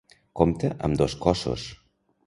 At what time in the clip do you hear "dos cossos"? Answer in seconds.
1.03-1.71